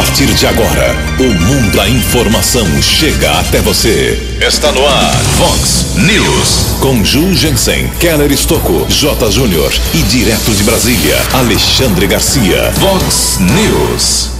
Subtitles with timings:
[0.00, 4.38] partir de agora, o mundo da informação chega até você.
[4.40, 6.78] Está no ar, Fox News.
[6.80, 9.30] Com Ju Jensen, Keller Estocco, J.
[9.30, 12.72] Júnior e direto de Brasília, Alexandre Garcia.
[12.80, 14.30] Fox News.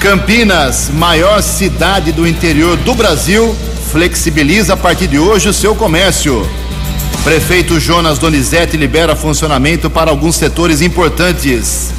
[0.00, 3.54] Campinas, maior cidade do interior do Brasil,
[3.90, 6.48] flexibiliza a partir de hoje o seu comércio.
[7.22, 11.92] Prefeito Jonas Donizete libera funcionamento para alguns setores importantes.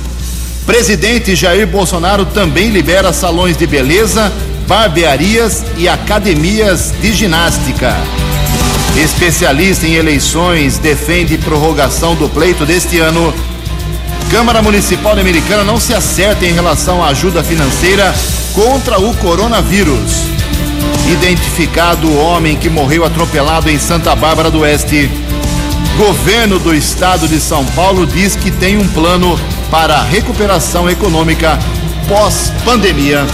[0.66, 4.32] Presidente Jair Bolsonaro também libera salões de beleza,
[4.66, 7.98] barbearias e academias de ginástica.
[8.96, 13.34] Especialista em eleições defende prorrogação do pleito deste ano.
[14.32, 18.14] Câmara Municipal Americana não se acerta em relação à ajuda financeira
[18.54, 20.28] contra o coronavírus.
[21.12, 25.10] Identificado o homem que morreu atropelado em Santa Bárbara do Oeste.
[25.98, 29.38] Governo do estado de São Paulo diz que tem um plano
[29.74, 31.58] para a recuperação econômica
[32.08, 33.26] pós-pandemia.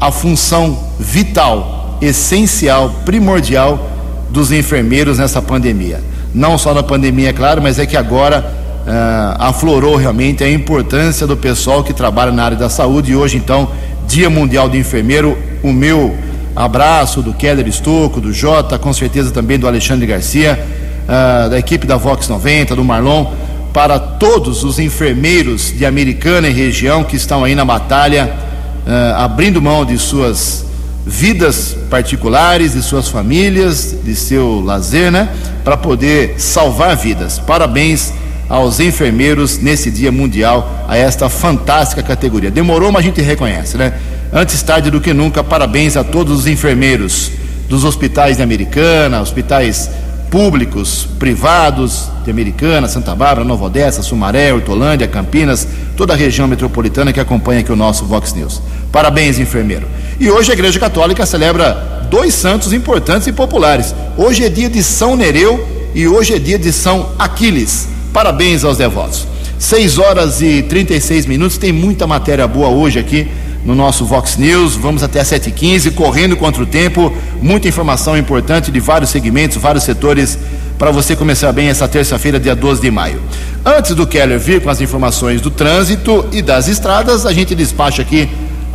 [0.00, 3.90] a função vital, essencial, primordial
[4.30, 6.00] dos enfermeiros nessa pandemia.
[6.34, 8.44] Não só na pandemia, é claro, mas é que agora
[8.86, 13.12] uh, aflorou realmente a importância do pessoal que trabalha na área da saúde.
[13.12, 13.68] E hoje, então,
[14.06, 16.16] Dia Mundial do Enfermeiro, o meu
[16.54, 20.58] abraço do Keller Estocco, do Jota, com certeza também do Alexandre Garcia,
[21.04, 23.32] uh, da equipe da Vox 90, do Marlon,
[23.72, 28.45] para todos os enfermeiros de Americana e região que estão aí na batalha
[28.86, 30.64] uh, abrindo mão de suas
[31.04, 35.28] vidas particulares, de suas famílias, de seu lazer, né?
[35.64, 37.38] Para poder salvar vidas.
[37.38, 38.12] Parabéns
[38.48, 42.50] aos enfermeiros nesse Dia Mundial, a esta fantástica categoria.
[42.50, 43.94] Demorou, mas a gente reconhece, né?
[44.32, 47.30] Antes tarde do que nunca, parabéns a todos os enfermeiros
[47.68, 49.90] dos hospitais de Americana, hospitais
[50.30, 55.66] públicos, privados de Americana, Santa Bárbara, Nova Odessa, Sumaré, Hortolândia, Campinas,
[55.96, 58.60] toda a região metropolitana que acompanha aqui o nosso Vox News.
[58.96, 59.86] Parabéns, enfermeiro.
[60.18, 63.94] E hoje a Igreja Católica celebra dois santos importantes e populares.
[64.16, 67.88] Hoje é dia de São Nereu e hoje é dia de São Aquiles.
[68.10, 69.26] Parabéns aos devotos.
[69.58, 73.28] 6 horas e 36 minutos, tem muita matéria boa hoje aqui
[73.66, 74.76] no nosso Vox News.
[74.76, 77.14] Vamos até 7h15, correndo contra o tempo.
[77.42, 80.38] Muita informação importante de vários segmentos, vários setores,
[80.78, 83.20] para você começar bem essa terça-feira, dia 12 de maio.
[83.62, 88.00] Antes do Keller vir com as informações do trânsito e das estradas, a gente despacha
[88.00, 88.26] aqui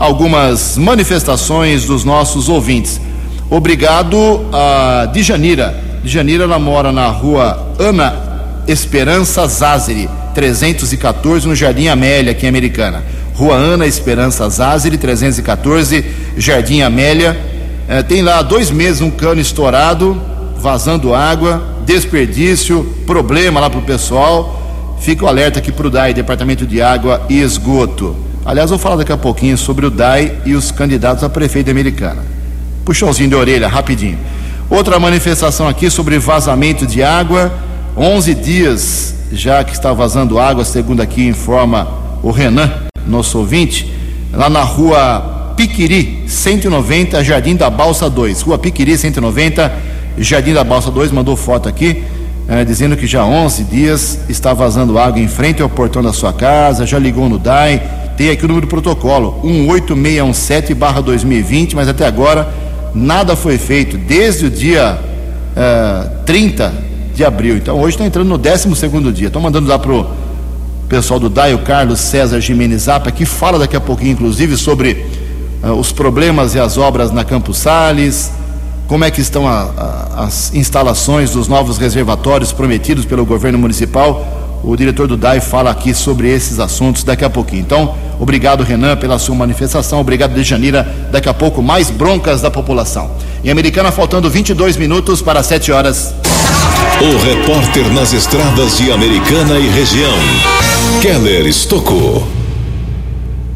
[0.01, 2.99] algumas manifestações dos nossos ouvintes.
[3.47, 4.17] Obrigado
[4.51, 5.79] a Djanira.
[6.03, 8.15] Djanira, ela mora na rua Ana
[8.67, 13.03] Esperança Zazeri, 314, no Jardim Amélia, aqui em Americana.
[13.35, 16.03] Rua Ana Esperança Zazeri, 314,
[16.35, 17.39] Jardim Amélia.
[17.87, 20.19] É, tem lá dois meses um cano estourado,
[20.57, 24.97] vazando água, desperdício, problema lá para o pessoal.
[24.99, 28.30] Fica o alerta aqui para o DAI, Departamento de Água e Esgoto.
[28.45, 32.23] Aliás, vou falar daqui a pouquinho sobre o DAI e os candidatos a prefeito americana.
[32.83, 34.17] Puxãozinho de orelha, rapidinho.
[34.69, 37.51] Outra manifestação aqui sobre vazamento de água.
[37.95, 41.87] 11 dias já que está vazando água, segundo aqui informa
[42.21, 42.69] o Renan
[43.07, 43.91] nosso ouvinte,
[44.31, 48.41] lá na rua Piquiri, 190, Jardim da Balsa 2.
[48.41, 49.71] Rua Piquiri, 190,
[50.17, 52.03] Jardim da Balsa 2, mandou foto aqui,
[52.47, 56.13] é, dizendo que já há 11 dias está vazando água em frente ao portão da
[56.13, 57.81] sua casa, já ligou no DAI,
[58.21, 62.53] tem aqui o número do protocolo, 18617-2020, mas até agora
[62.93, 64.99] nada foi feito, desde o dia
[65.57, 66.71] uh, 30
[67.15, 67.57] de abril.
[67.57, 68.69] Então hoje está entrando no 12
[69.11, 69.25] dia.
[69.25, 70.05] Estou mandando lá pro
[70.87, 75.03] pessoal do DAI, o Carlos César Jimenez Zapa, que fala daqui a pouquinho, inclusive, sobre
[75.63, 78.31] uh, os problemas e as obras na Campos Sales,
[78.87, 84.40] como é que estão a, a, as instalações dos novos reservatórios prometidos pelo governo municipal.
[84.63, 87.61] O diretor do DAI fala aqui sobre esses assuntos daqui a pouquinho.
[87.61, 89.99] Então, obrigado, Renan, pela sua manifestação.
[89.99, 90.87] Obrigado, Dejanira.
[91.11, 93.09] Daqui a pouco, mais broncas da população.
[93.43, 96.13] Em Americana, faltando 22 minutos para 7 horas.
[97.01, 100.13] O repórter nas estradas de Americana e região,
[101.01, 102.27] Keller Estocou.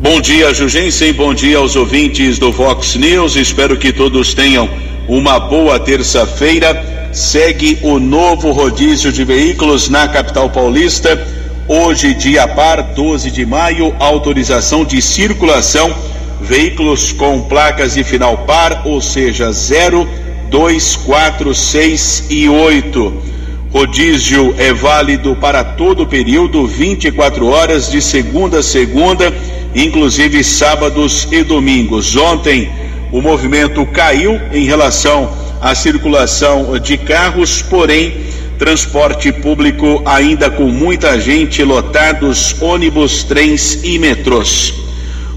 [0.02, 1.13] Bom dia, Jugensen.
[1.13, 3.36] Bom dia aos ouvintes do Vox News.
[3.36, 4.68] Espero que todos tenham
[5.07, 11.26] uma boa terça-feira segue o novo rodízio de veículos na capital paulista.
[11.66, 15.96] Hoje, dia par, 12 de maio, autorização de circulação,
[16.42, 20.06] veículos com placas de final par, ou seja, 0,
[20.50, 23.24] 2, 4, 6 e 8.
[23.72, 29.34] Rodízio é válido para todo o período, 24 horas, de segunda a segunda,
[29.74, 32.14] inclusive sábados e domingos.
[32.18, 32.70] Ontem,
[33.10, 38.25] o movimento caiu em relação a circulação de carros, porém,
[38.57, 44.74] transporte público ainda com muita gente, lotados ônibus, trens e metrôs.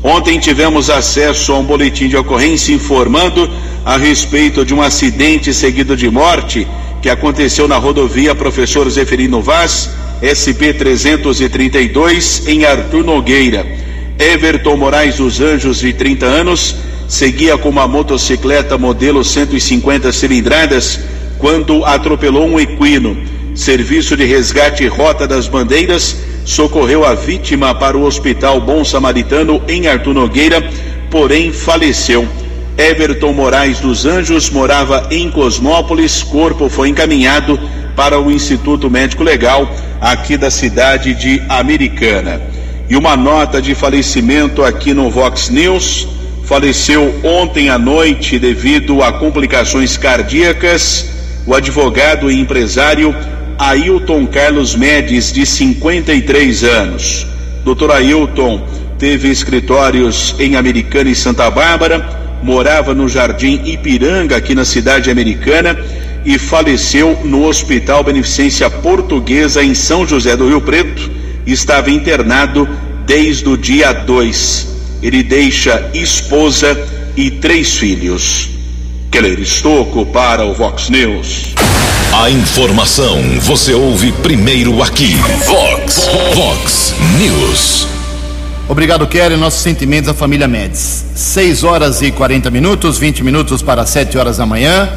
[0.02, 3.50] Ontem tivemos acesso a um boletim de ocorrência informando
[3.84, 6.66] a respeito de um acidente seguido de morte
[7.02, 9.90] que aconteceu na rodovia Professor Zeferino Vaz,
[10.22, 13.66] SP 332, em Arthur Nogueira.
[14.18, 16.76] Everton Moraes dos Anjos, de 30 anos,
[17.08, 21.00] seguia com uma motocicleta modelo 150 cilindradas
[21.38, 23.16] quando atropelou um equino.
[23.54, 29.88] Serviço de resgate Rota das Bandeiras socorreu a vítima para o Hospital Bom Samaritano em
[29.88, 30.62] Artur Nogueira,
[31.10, 32.28] porém faleceu.
[32.76, 37.58] Everton Moraes dos Anjos morava em Cosmópolis, corpo foi encaminhado
[37.96, 39.68] para o Instituto Médico Legal
[40.00, 42.40] aqui da cidade de Americana.
[42.88, 46.17] E uma nota de falecimento aqui no Vox News
[46.48, 51.10] faleceu ontem à noite devido a complicações cardíacas
[51.46, 53.14] o advogado e empresário
[53.58, 57.26] Ailton Carlos Mendes, de 53 anos.
[57.64, 57.90] Dr.
[57.90, 58.66] Ailton
[58.98, 62.06] teve escritórios em Americana e Santa Bárbara,
[62.42, 65.78] morava no Jardim Ipiranga, aqui na cidade americana,
[66.24, 71.10] e faleceu no Hospital Beneficência Portuguesa, em São José do Rio Preto.
[71.46, 72.66] Estava internado
[73.06, 76.76] desde o dia 2 ele deixa esposa
[77.16, 78.50] e três filhos.
[79.10, 81.54] Keller Estocco para o Vox News.
[82.12, 85.14] A informação você ouve primeiro aqui.
[85.46, 87.86] Vox, Vox News.
[88.68, 89.38] Obrigado, Keller.
[89.38, 91.04] Nossos sentimentos à família Médici.
[91.14, 94.90] 6 horas e 40 minutos, 20 minutos para 7 horas da manhã.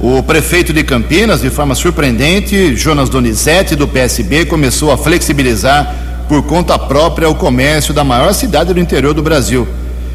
[0.00, 6.44] O prefeito de Campinas, de forma surpreendente, Jonas Donizete, do PSB, começou a flexibilizar por
[6.44, 9.66] conta própria o comércio da maior cidade do interior do Brasil.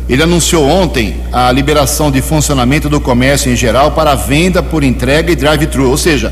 [0.08, 5.30] Ele anunciou ontem a liberação de funcionamento do comércio em geral para venda por entrega
[5.30, 6.32] e drive-thru, ou seja,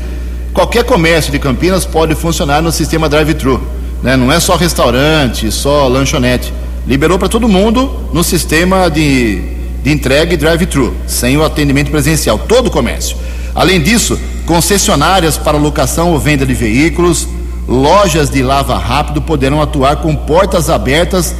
[0.54, 3.62] qualquer comércio de Campinas pode funcionar no sistema drive-thru.
[4.02, 4.16] Né?
[4.16, 6.50] Não é só restaurante, só lanchonete.
[6.86, 9.42] Liberou para todo mundo no sistema de,
[9.82, 13.18] de entrega e drive-thru, sem o atendimento presencial, todo o comércio.
[13.54, 17.28] Além disso, concessionárias para locação ou venda de veículos,
[17.66, 21.34] lojas de lava rápido poderão atuar com portas abertas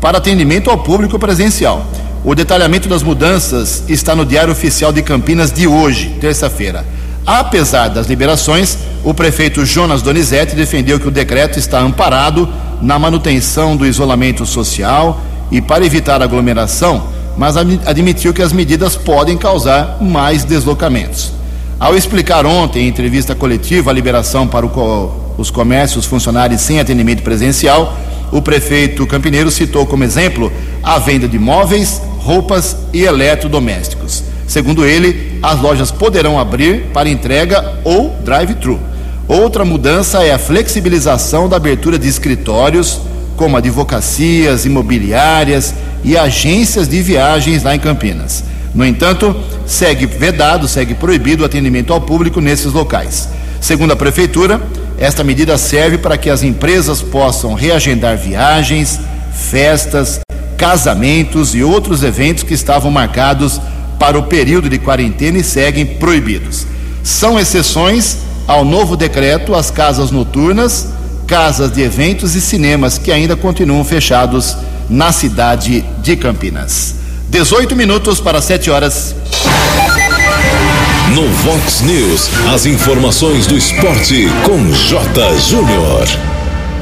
[0.00, 1.84] para atendimento ao público presencial.
[2.24, 6.84] O detalhamento das mudanças está no Diário Oficial de Campinas de hoje, terça-feira.
[7.24, 12.48] Apesar das liberações, o prefeito Jonas Donizete defendeu que o decreto está amparado
[12.80, 15.20] na manutenção do isolamento social
[15.50, 21.32] e para evitar aglomeração, mas admitiu que as medidas podem causar mais deslocamentos.
[21.78, 27.22] Ao explicar ontem em entrevista coletiva a liberação para o os comércios funcionarem sem atendimento
[27.22, 27.96] presencial,
[28.30, 30.52] o prefeito Campineiro citou como exemplo
[30.82, 34.24] a venda de móveis, roupas e eletrodomésticos.
[34.46, 38.80] Segundo ele, as lojas poderão abrir para entrega ou drive-thru.
[39.28, 43.00] Outra mudança é a flexibilização da abertura de escritórios,
[43.36, 48.42] como advocacias, imobiliárias e agências de viagens lá em Campinas.
[48.74, 53.28] No entanto, segue vedado, segue proibido o atendimento ao público nesses locais.
[53.60, 54.60] Segundo a prefeitura,
[54.98, 58.98] esta medida serve para que as empresas possam reagendar viagens,
[59.32, 60.20] festas,
[60.56, 63.60] casamentos e outros eventos que estavam marcados
[63.98, 66.66] para o período de quarentena e seguem proibidos.
[67.04, 70.88] São exceções ao novo decreto as casas noturnas,
[71.26, 74.56] casas de eventos e cinemas que ainda continuam fechados
[74.88, 76.94] na cidade de Campinas.
[77.28, 79.14] 18 minutos para 7 horas.
[81.14, 85.38] No Vox News, as informações do esporte com J.
[85.38, 86.06] Júnior.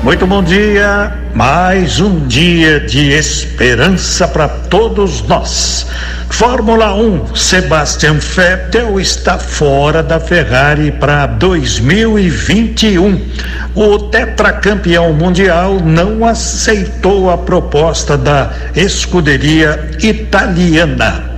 [0.02, 5.86] Muito bom dia, mais um dia de esperança para todos nós.
[6.28, 13.20] Fórmula 1, Sebastian Vettel está fora da Ferrari para 2021.
[13.76, 21.35] O tetracampeão mundial não aceitou a proposta da escuderia italiana.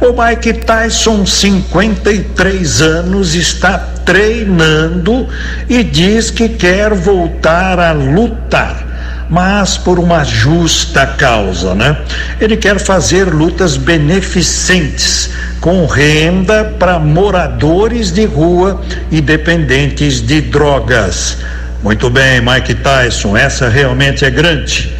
[0.00, 5.28] O Mike Tyson, 53 anos, está treinando
[5.68, 8.90] e diz que quer voltar a lutar
[9.30, 11.96] mas por uma justa causa, né?
[12.40, 15.30] Ele quer fazer lutas beneficentes
[15.60, 21.38] com renda para moradores de rua e dependentes de drogas.
[21.80, 24.92] Muito bem, Mike Tyson, essa realmente é grande.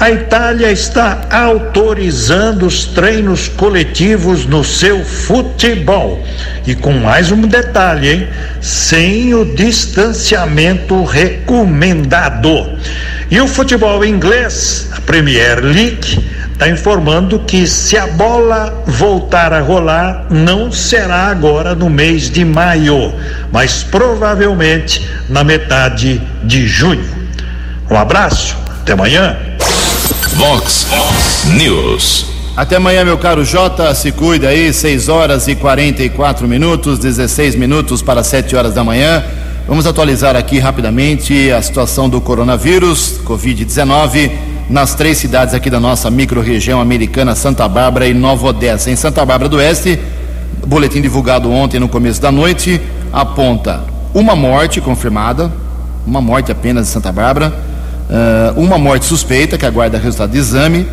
[0.00, 6.24] A Itália está autorizando os treinos coletivos no seu futebol.
[6.64, 8.28] E com mais um detalhe, hein?
[8.60, 12.78] Sem o distanciamento recomendado.
[13.28, 19.60] E o futebol inglês, a Premier League, está informando que se a bola voltar a
[19.60, 23.12] rolar, não será agora no mês de maio,
[23.50, 27.04] mas provavelmente na metade de junho.
[27.90, 29.47] Um abraço, até amanhã.
[30.38, 30.86] Vox
[31.56, 32.26] News.
[32.56, 33.92] Até amanhã, meu caro Jota.
[33.92, 39.24] Se cuida aí, 6 horas e 44 minutos, 16 minutos para 7 horas da manhã.
[39.66, 44.30] Vamos atualizar aqui rapidamente a situação do coronavírus, Covid-19,
[44.70, 48.92] nas três cidades aqui da nossa microrregião americana, Santa Bárbara e Nova Odessa.
[48.92, 49.98] Em Santa Bárbara do Oeste,
[50.64, 52.80] boletim divulgado ontem no começo da noite
[53.12, 53.82] aponta
[54.14, 55.50] uma morte confirmada,
[56.06, 57.66] uma morte apenas em Santa Bárbara
[58.08, 60.86] uh, uma morte suspeita, que aguarda resultado de exame,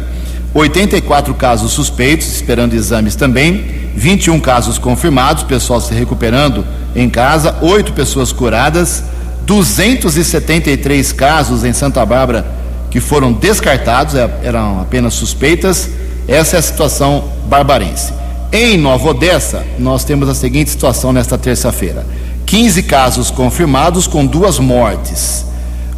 [0.54, 7.94] 84 casos suspeitos, esperando exames também, 21 casos confirmados, pessoal se recuperando em casa, 8
[7.94, 9.04] pessoas curadas,
[9.46, 12.46] 273 casos em Santa Bárbara
[12.90, 15.90] que foram descartados, é, eram apenas suspeitas.
[16.28, 18.14] Essa é a situação barbarense.
[18.52, 22.06] Em Nova Odessa, nós temos a seguinte situação nesta terça-feira:
[22.46, 25.46] 15 casos confirmados com duas mortes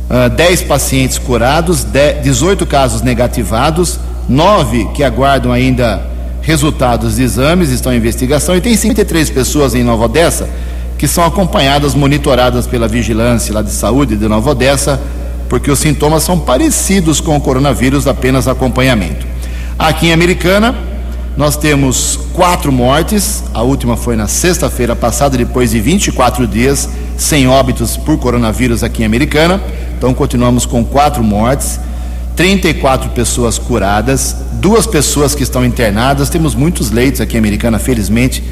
[0.10, 6.06] uh, ah, 10 pacientes curados, 10, 18 casos negativados, 9 que aguardam ainda
[6.42, 10.48] resultados de exames, estão em investigação, e tem 53 pessoas em Nova Odessa
[10.98, 15.00] que são acompanhadas, monitoradas pela vigilância lá de saúde de Nova Odessa,
[15.48, 19.26] porque os sintomas são parecidos com o coronavírus, apenas acompanhamento.
[19.78, 20.76] Aqui em Americana,
[21.38, 27.48] nós temos quatro mortes, a última foi na sexta-feira passada, depois de 24 dias sem
[27.48, 29.62] óbitos por coronavírus aqui em Americana.
[29.98, 31.80] Então continuamos com quatro mortes,
[32.36, 36.30] 34 pessoas curadas, duas pessoas que estão internadas.
[36.30, 38.44] Temos muitos leitos aqui em Americana, felizmente,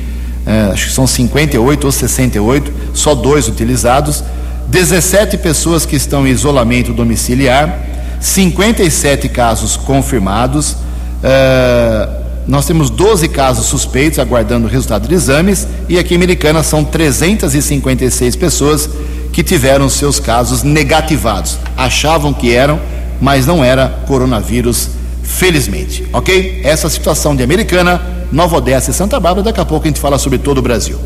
[0.44, 4.24] é, acho que são 58 ou 68, só dois utilizados.
[4.70, 7.80] 17 pessoas que estão em isolamento domiciliar,
[8.20, 10.76] 57 casos confirmados.
[11.22, 12.10] É,
[12.48, 16.84] nós temos 12 casos suspeitos aguardando o resultado de exames e aqui em Americana são
[16.84, 18.90] 356 pessoas
[19.36, 21.60] que tiveram seus casos negativados.
[21.76, 22.80] Achavam que eram,
[23.20, 24.92] mas não era coronavírus,
[25.24, 26.08] felizmente.
[26.14, 26.62] Ok?
[26.64, 28.02] Essa situação de Americana,
[28.32, 30.98] Nova Odessa e Santa Bárbara, daqui a pouco a gente fala sobre todo o Brasil.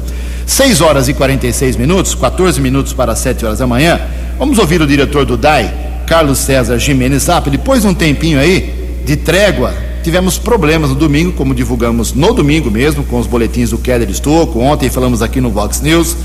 [0.45, 3.99] 6 horas e 46 minutos, 14 minutos para 7 horas da manhã.
[4.37, 7.49] Vamos ouvir o diretor do DAI, Carlos César Jimenez Zap.
[7.49, 12.69] Depois de um tempinho aí de trégua, tivemos problemas no domingo, como divulgamos no domingo
[12.69, 14.59] mesmo, com os boletins do Keller Estocco.
[14.59, 16.15] Ontem falamos aqui no Vox News.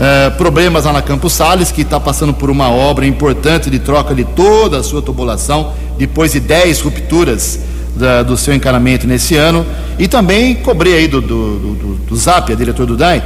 [0.00, 4.14] Uh, problemas lá na Campos Sales, que está passando por uma obra importante de troca
[4.14, 7.60] de toda a sua tubulação, depois de 10 rupturas
[7.94, 9.66] da, do seu encanamento nesse ano.
[9.98, 13.22] E também cobrei aí do, do, do, do Zap, a diretor do DAI,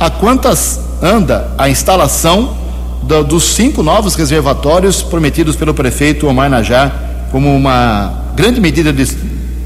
[0.00, 2.56] a quantas anda a instalação
[3.04, 9.06] do, dos cinco novos reservatórios prometidos pelo prefeito Omar Najar como uma grande medida de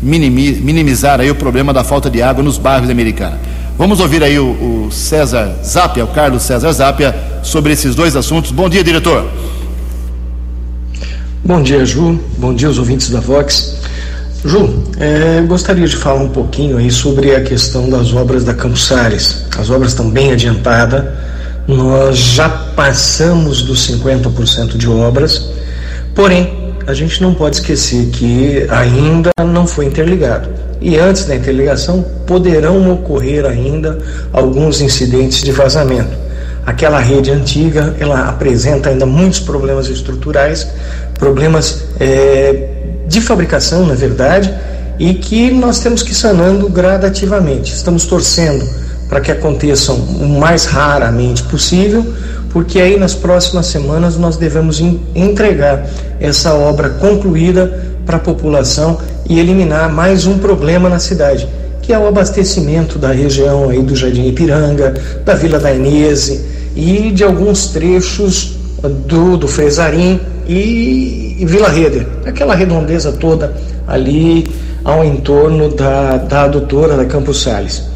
[0.02, 3.38] minimizar aí o problema da falta de água nos bairros americanos.
[3.76, 8.50] Vamos ouvir aí o, o César Zapia, o Carlos César Zapia, sobre esses dois assuntos.
[8.50, 9.28] Bom dia, diretor.
[11.44, 12.20] Bom dia, Ju.
[12.36, 13.76] Bom dia aos ouvintes da Vox.
[14.44, 18.90] Ju, é, gostaria de falar um pouquinho aí sobre a questão das obras da Campos.
[19.58, 21.04] As obras estão bem adiantadas,
[21.66, 25.50] nós já passamos dos 50% de obras,
[26.14, 26.59] porém,
[26.90, 30.48] a gente não pode esquecer que ainda não foi interligado
[30.80, 33.98] e antes da interligação poderão ocorrer ainda
[34.32, 36.10] alguns incidentes de vazamento.
[36.66, 40.66] Aquela rede antiga ela apresenta ainda muitos problemas estruturais,
[41.18, 42.68] problemas é,
[43.06, 44.52] de fabricação, na verdade,
[44.98, 47.72] e que nós temos que ir sanando gradativamente.
[47.72, 48.66] Estamos torcendo
[49.08, 52.04] para que aconteçam o mais raramente possível,
[52.50, 54.80] porque aí nas próximas semanas nós devemos
[55.14, 55.88] entregar
[56.20, 61.48] essa obra concluída para a população e eliminar mais um problema na cidade,
[61.80, 67.10] que é o abastecimento da região aí do Jardim Ipiranga, da Vila da Inese e
[67.12, 68.56] de alguns trechos
[69.06, 73.54] do, do Fresarim e, e Vila Reder, aquela redondeza toda
[73.86, 74.48] ali
[74.84, 77.89] ao entorno da, da adutora da Campos Sales.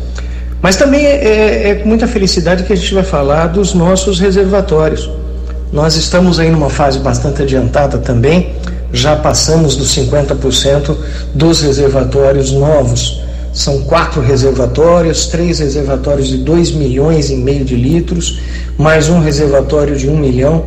[0.64, 4.18] Mas também é, é, é com muita felicidade que a gente vai falar dos nossos
[4.18, 5.10] reservatórios.
[5.70, 8.54] Nós estamos aí numa fase bastante adiantada também,
[8.90, 10.96] já passamos dos 50%
[11.34, 13.20] dos reservatórios novos.
[13.52, 18.40] São quatro reservatórios, três reservatórios de 2 milhões e meio de litros,
[18.78, 20.64] mais um reservatório de 1 um milhão,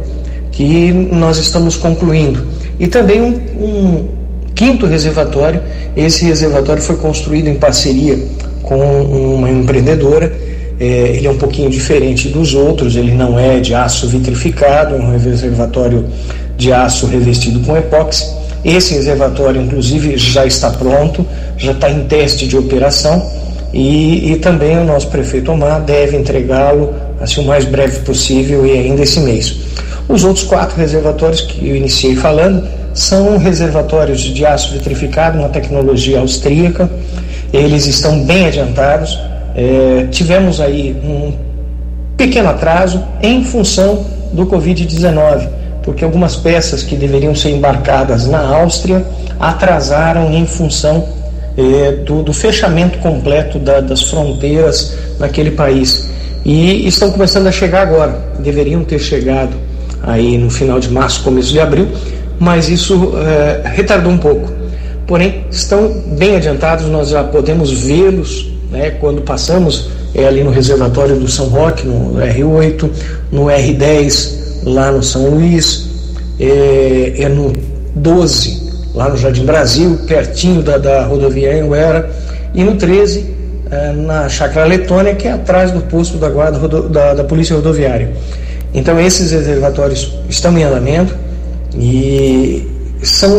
[0.52, 2.46] que nós estamos concluindo.
[2.80, 3.30] E também um,
[3.66, 4.08] um
[4.54, 5.60] quinto reservatório,
[5.96, 8.37] esse reservatório foi construído em parceria
[8.68, 10.32] com uma empreendedora.
[10.80, 15.00] É, ele é um pouquinho diferente dos outros, ele não é de aço vitrificado, é
[15.00, 16.06] um reservatório
[16.56, 18.26] de aço revestido com epóxi.
[18.64, 21.26] Esse reservatório, inclusive, já está pronto,
[21.58, 23.26] já está em teste de operação
[23.74, 28.72] e, e também o nosso prefeito Omar deve entregá-lo assim, o mais breve possível e
[28.72, 29.58] ainda esse mês.
[30.10, 36.20] Os outros quatro reservatórios que eu iniciei falando são reservatórios de aço vitrificado, uma tecnologia
[36.20, 36.90] austríaca,
[37.52, 39.20] eles estão bem adiantados.
[39.56, 41.34] É, tivemos aí um
[42.16, 45.48] pequeno atraso em função do Covid-19,
[45.84, 49.06] porque algumas peças que deveriam ser embarcadas na Áustria
[49.40, 51.06] atrasaram em função
[51.58, 56.10] é, do, do, fechamento completo da, das fronteiras naquele país.
[56.46, 59.67] E estão começando a chegar agora, deveriam ter chegado
[60.08, 61.88] aí no final de março, começo de abril,
[62.40, 64.58] mas isso é, retardou um pouco
[65.08, 71.16] porém estão bem adiantados, nós já podemos vê-los né, quando passamos é, ali no reservatório
[71.16, 72.90] do São Roque, no R8,
[73.32, 75.88] no R10, lá no São Luís,
[76.40, 77.54] é, é no
[77.96, 82.12] 12, lá no Jardim Brasil, pertinho da, da rodovia Anguera,
[82.54, 83.34] e no 13,
[83.72, 88.12] é, na Chácara Letônia, que é atrás do posto da guarda da, da Polícia Rodoviária.
[88.78, 91.18] Então esses reservatórios estão em andamento
[91.76, 92.70] e
[93.02, 93.36] são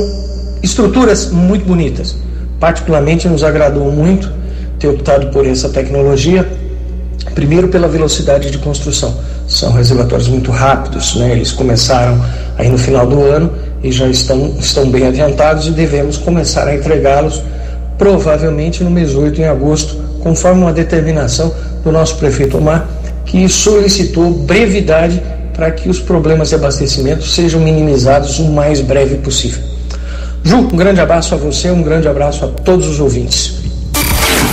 [0.64, 2.16] estruturas muito bonitas.
[2.58, 4.32] Particularmente nos agradou muito
[4.80, 6.44] ter optado por essa tecnologia,
[7.36, 9.16] primeiro pela velocidade de construção.
[9.46, 11.30] São reservatórios muito rápidos, né?
[11.30, 12.20] eles começaram
[12.58, 16.74] aí no final do ano e já estão, estão bem adiantados e devemos começar a
[16.74, 17.40] entregá-los
[17.96, 22.88] provavelmente no mês 8 em agosto, conforme uma determinação do nosso prefeito Omar,
[23.28, 25.22] que solicitou brevidade
[25.54, 29.62] para que os problemas de abastecimento sejam minimizados o mais breve possível.
[30.42, 33.56] Ju, um grande abraço a você, um grande abraço a todos os ouvintes.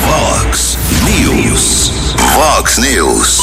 [0.01, 1.91] Vox News.
[2.33, 3.39] Vox News.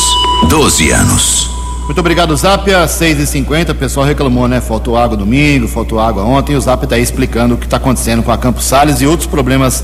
[0.48, 1.50] 12 anos.
[1.86, 2.84] Muito obrigado, Zapia.
[2.84, 4.60] 6h50, o pessoal reclamou, né?
[4.60, 6.56] Faltou água domingo, faltou água ontem.
[6.56, 9.26] O Zapia está aí explicando o que está acontecendo com a Campos Salles e outros
[9.26, 9.82] problemas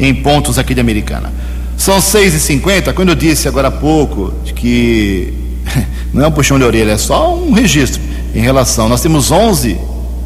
[0.00, 1.32] em pontos aqui de Americana.
[1.78, 5.32] São 6h50, quando eu disse agora há pouco de que
[6.12, 8.02] não é um puxão de orelha, é só um registro
[8.34, 8.88] em relação.
[8.88, 9.78] Nós temos 11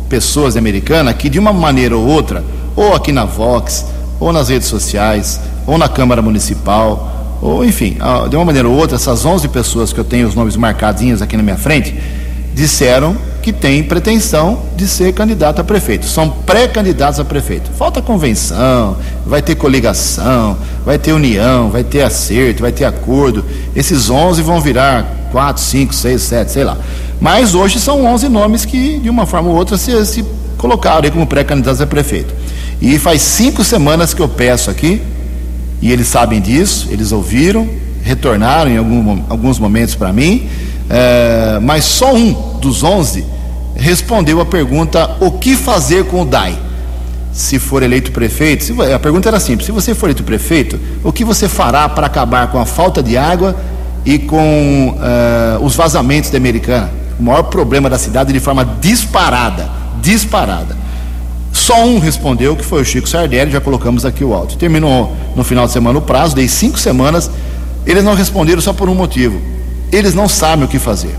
[0.08, 2.42] pessoas americanas que, de uma maneira ou outra,
[2.74, 3.84] ou aqui na Vox,
[4.18, 7.98] ou nas redes sociais, ou na Câmara Municipal, ou enfim,
[8.30, 11.36] de uma maneira ou outra, essas 11 pessoas que eu tenho os nomes marcadinhos aqui
[11.36, 11.94] na minha frente,
[12.54, 16.06] disseram que têm pretensão de ser candidato a prefeito.
[16.06, 17.70] São pré-candidatos a prefeito.
[17.72, 23.44] Falta convenção, vai ter coligação, vai ter união, vai ter acerto, vai ter acordo.
[23.74, 26.76] Esses 11 vão virar 4, 5, 6, 7, sei lá.
[27.20, 30.24] Mas hoje são 11 nomes que, de uma forma ou outra, se, se
[30.56, 32.32] colocaram como pré-candidatos a prefeito.
[32.80, 35.02] E faz cinco semanas que eu peço aqui,
[35.80, 37.68] e eles sabem disso, eles ouviram,
[38.02, 40.48] retornaram em algum, alguns momentos para mim,
[40.92, 43.24] é, mas só um dos 11
[43.74, 46.58] respondeu a pergunta: o que fazer com o DAI?
[47.32, 51.10] Se for eleito prefeito, se, a pergunta era simples: se você for eleito prefeito, o
[51.10, 53.56] que você fará para acabar com a falta de água
[54.04, 57.02] e com uh, os vazamentos da Americana?
[57.18, 60.76] o maior problema da cidade de forma disparada, disparada.
[61.52, 64.58] Só um respondeu, que foi o Chico Sardelli, já colocamos aqui o áudio.
[64.58, 67.30] Terminou no final de semana o prazo, dei cinco semanas.
[67.86, 69.40] Eles não responderam só por um motivo.
[69.92, 71.14] Eles não sabem o que fazer.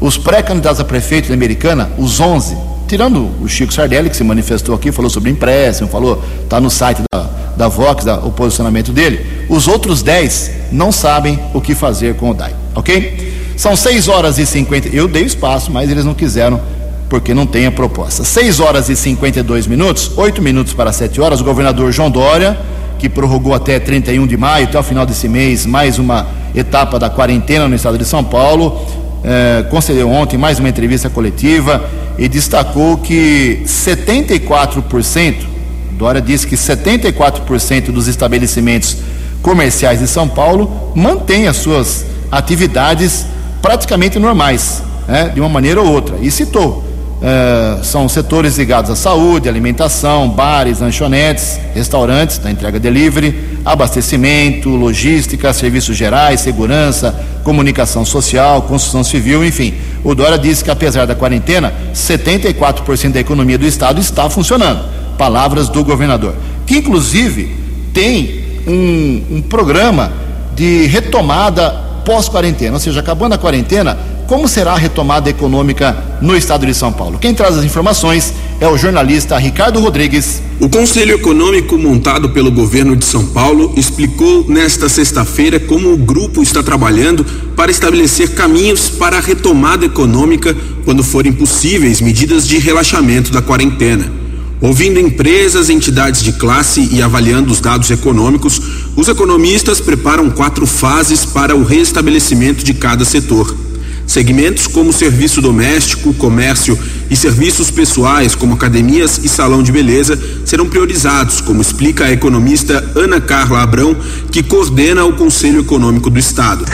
[0.00, 2.56] Os pré-candidatos a prefeito da Americana, os 11,
[2.88, 7.02] tirando o Chico Sardelli, que se manifestou aqui, falou sobre empréstimo, falou, está no site
[7.12, 9.24] da, da Vox, da, o posicionamento dele.
[9.48, 13.28] Os outros 10 não sabem o que fazer com o DAI, ok?
[13.56, 14.88] São 6 horas e 50.
[14.88, 16.60] Eu dei espaço, mas eles não quiseram,
[17.08, 18.24] porque não tem a proposta.
[18.24, 21.40] 6 horas e 52 minutos, 8 minutos para 7 horas.
[21.40, 22.56] O governador João Dória,
[22.98, 27.08] que prorrogou até 31 de maio, até o final desse mês, mais uma etapa da
[27.08, 28.80] quarentena no estado de São Paulo,
[29.22, 35.46] eh, concedeu ontem mais uma entrevista coletiva e destacou que 74%,
[35.92, 38.96] Dória disse que 74% dos estabelecimentos
[39.42, 43.26] comerciais de São Paulo mantêm as suas atividades
[43.62, 46.16] praticamente normais, né, de uma maneira ou outra.
[46.20, 46.87] E citou
[47.18, 55.52] Uh, são setores ligados à saúde, alimentação, bares, lanchonetes, restaurantes, da entrega delivery, abastecimento, logística,
[55.52, 59.74] serviços gerais, segurança, comunicação social, construção civil, enfim.
[60.04, 64.84] O Dória disse que apesar da quarentena, 74% da economia do estado está funcionando.
[65.18, 67.56] Palavras do governador, que inclusive
[67.92, 70.12] tem um, um programa
[70.54, 71.70] de retomada
[72.04, 73.98] pós-quarentena, ou seja, acabando a quarentena,
[74.28, 77.18] como será a retomada econômica no estado de São Paulo?
[77.18, 80.42] Quem traz as informações é o jornalista Ricardo Rodrigues.
[80.60, 86.42] O Conselho Econômico montado pelo governo de São Paulo explicou nesta sexta-feira como o grupo
[86.42, 87.24] está trabalhando
[87.56, 94.12] para estabelecer caminhos para a retomada econômica quando forem possíveis medidas de relaxamento da quarentena.
[94.60, 98.60] Ouvindo empresas, entidades de classe e avaliando os dados econômicos,
[98.94, 103.67] os economistas preparam quatro fases para o restabelecimento de cada setor.
[104.08, 106.78] Segmentos como serviço doméstico, comércio
[107.10, 112.84] e serviços pessoais, como academias e salão de beleza, serão priorizados, como explica a economista
[112.94, 113.96] Ana Carla Abrão,
[114.30, 116.64] que coordena o Conselho Econômico do Estado.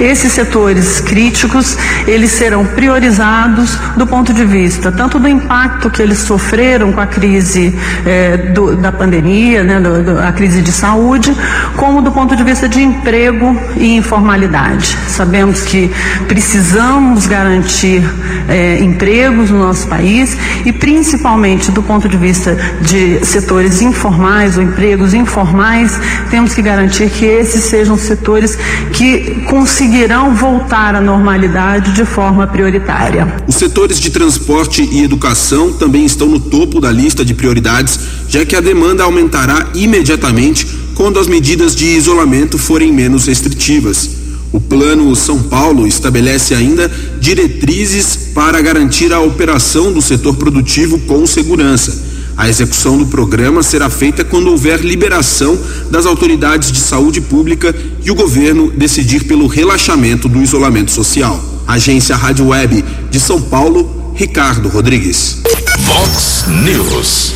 [0.00, 1.76] Esses setores críticos,
[2.06, 7.06] eles serão priorizados do ponto de vista tanto do impacto que eles sofreram com a
[7.06, 7.74] crise
[8.06, 11.34] eh, do, da pandemia, né, do, do, a crise de saúde,
[11.76, 14.96] como do ponto de vista de emprego e informalidade.
[15.08, 15.90] Sabemos que
[16.28, 18.02] precisamos garantir
[18.48, 24.62] é, empregos no nosso país e, principalmente do ponto de vista de setores informais ou
[24.62, 25.98] empregos informais,
[26.30, 28.56] temos que garantir que esses sejam setores
[28.92, 33.36] que conseguirão voltar à normalidade de forma prioritária.
[33.46, 38.44] Os setores de transporte e educação também estão no topo da lista de prioridades, já
[38.44, 44.21] que a demanda aumentará imediatamente quando as medidas de isolamento forem menos restritivas.
[44.52, 51.26] O Plano São Paulo estabelece ainda diretrizes para garantir a operação do setor produtivo com
[51.26, 52.12] segurança.
[52.36, 55.58] A execução do programa será feita quando houver liberação
[55.90, 61.42] das autoridades de saúde pública e o governo decidir pelo relaxamento do isolamento social.
[61.66, 65.42] Agência Rádio Web de São Paulo, Ricardo Rodrigues.
[65.80, 67.32] Vox News.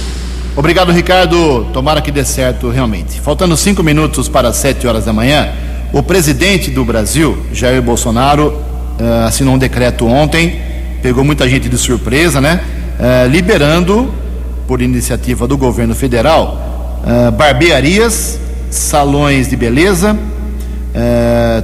[0.55, 1.67] Obrigado, Ricardo.
[1.73, 3.21] Tomara que dê certo realmente.
[3.21, 5.51] Faltando cinco minutos para as sete horas da manhã.
[5.93, 10.61] O presidente do Brasil, Jair Bolsonaro, uh, assinou um decreto ontem,
[11.01, 12.61] pegou muita gente de surpresa, né?
[12.99, 14.13] Uh, liberando,
[14.67, 18.39] por iniciativa do governo federal, uh, barbearias,
[18.71, 20.17] salões de beleza,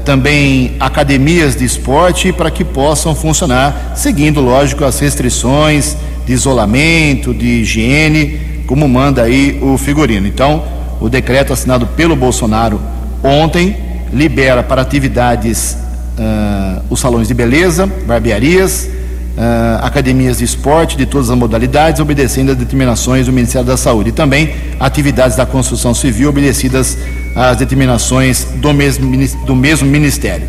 [0.04, 7.62] também academias de esporte para que possam funcionar, seguindo, lógico, as restrições de isolamento, de
[7.62, 10.26] higiene, como manda aí o figurino.
[10.26, 10.62] Então,
[11.00, 12.78] o decreto assinado pelo Bolsonaro
[13.24, 13.74] ontem
[14.12, 15.76] libera para atividades
[16.18, 18.88] uh, os salões de beleza, barbearias,
[19.36, 24.10] uh, academias de esporte de todas as modalidades, obedecendo às determinações do Ministério da Saúde.
[24.10, 26.98] E também atividades da construção civil, obedecidas
[27.34, 29.10] às determinações do mesmo,
[29.46, 30.46] do mesmo Ministério.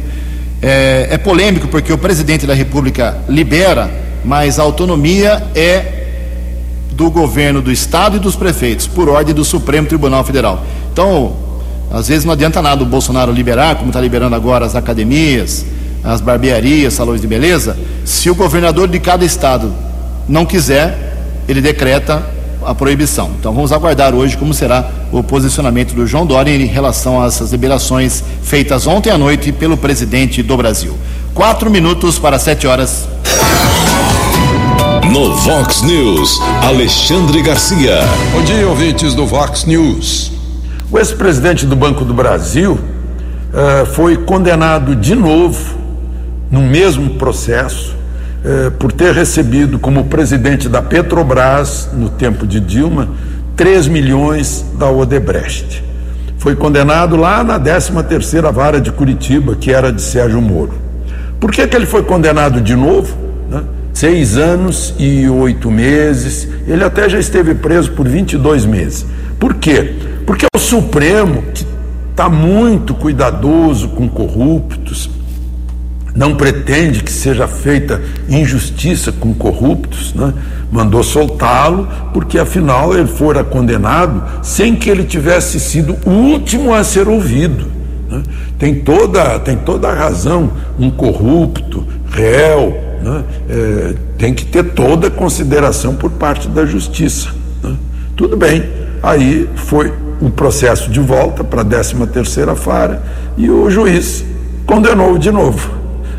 [0.61, 3.91] É, é polêmico porque o presidente da República libera,
[4.23, 6.01] mas a autonomia é
[6.91, 10.63] do governo do Estado e dos prefeitos, por ordem do Supremo Tribunal Federal.
[10.91, 11.35] Então,
[11.93, 15.63] às vezes não adianta nada o Bolsonaro liberar, como está liberando agora as academias,
[16.03, 19.71] as barbearias, salões de beleza, se o governador de cada estado
[20.27, 21.13] não quiser,
[21.47, 22.23] ele decreta
[22.65, 23.31] a proibição.
[23.39, 27.51] Então vamos aguardar hoje como será o posicionamento do João Dória em relação a essas
[27.51, 30.97] liberações feitas ontem à noite pelo presidente do Brasil.
[31.35, 33.07] Quatro minutos para sete horas.
[35.11, 37.99] No Vox News, Alexandre Garcia.
[38.31, 40.32] Bom dia, ouvintes do Vox News.
[40.93, 45.75] O ex-presidente do Banco do Brasil uh, foi condenado de novo,
[46.51, 47.95] no mesmo processo,
[48.45, 53.09] uh, por ter recebido como presidente da Petrobras, no tempo de Dilma,
[53.55, 55.83] 3 milhões da Odebrecht.
[56.37, 60.73] Foi condenado lá na 13ª Vara de Curitiba, que era de Sérgio Moro.
[61.39, 63.17] Por que, que ele foi condenado de novo?
[63.49, 63.63] Né?
[63.95, 66.47] Seis anos e oito meses.
[66.67, 69.07] Ele até já esteve preso por 22 meses.
[69.39, 70.12] Por quê?
[70.25, 71.65] Porque o Supremo, que
[72.11, 75.09] está muito cuidadoso com corruptos,
[76.15, 80.31] não pretende que seja feita injustiça com corruptos, né?
[80.71, 86.83] mandou soltá-lo, porque afinal ele fora condenado sem que ele tivesse sido o último a
[86.83, 87.65] ser ouvido.
[88.09, 88.21] Né?
[88.59, 93.23] Tem, toda, tem toda a razão um corrupto réu, né?
[93.49, 97.29] é, tem que ter toda a consideração por parte da justiça.
[97.63, 97.75] Né?
[98.15, 98.63] Tudo bem,
[99.01, 99.91] aí foi
[100.23, 103.03] o processo de volta para a 13 terceira fara
[103.37, 104.23] e o juiz
[104.65, 105.69] condenou de novo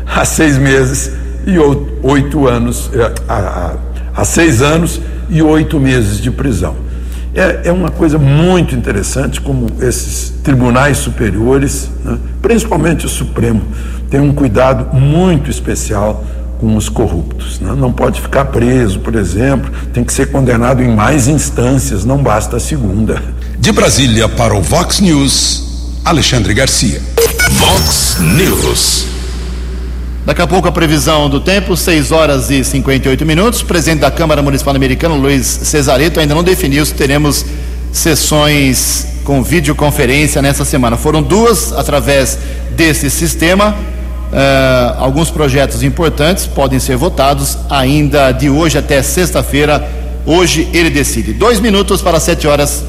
[0.05, 1.11] a seis meses
[1.47, 1.57] e
[2.03, 2.91] oito anos,
[3.27, 6.75] a, a, a seis anos e oito meses de prisão.
[7.33, 13.63] É, é uma coisa muito interessante como esses tribunais superiores, né, principalmente o Supremo,
[14.09, 16.23] tem um cuidado muito especial
[16.59, 17.59] com os corruptos.
[17.59, 17.73] Né?
[17.75, 22.57] Não pode ficar preso, por exemplo, tem que ser condenado em mais instâncias, não basta
[22.57, 23.21] a segunda.
[23.57, 25.63] De Brasília para o Vox News,
[26.03, 27.01] Alexandre Garcia.
[27.51, 29.05] Vox News.
[30.25, 33.61] Daqui a pouco a previsão do tempo, 6 horas e 58 minutos.
[33.61, 37.45] O presidente da Câmara Municipal Americana, Luiz Cesareto, ainda não definiu se teremos
[37.93, 40.97] sessões com videoconferência nessa semana.
[40.97, 42.37] Foram duas através
[42.75, 43.71] desse sistema.
[43.71, 49.87] Uh, alguns projetos importantes podem ser votados ainda de hoje até sexta-feira.
[50.25, 51.33] Hoje ele decide.
[51.33, 52.83] Dois minutos para sete horas.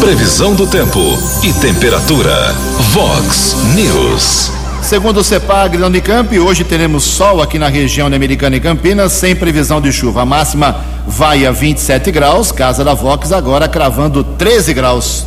[0.00, 1.00] Previsão do tempo
[1.42, 2.54] e temperatura.
[2.92, 4.50] Vox News.
[4.82, 9.12] Segundo o CEPAG da Unicamp, hoje teremos sol aqui na região de Americana e Campinas,
[9.12, 10.22] sem previsão de chuva.
[10.22, 15.24] A máxima vai a 27 graus, Casa da Vox agora cravando 13 graus.